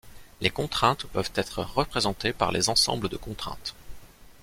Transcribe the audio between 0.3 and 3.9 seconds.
Les contraintes peuvent être représentées par les ensembles de contraintes.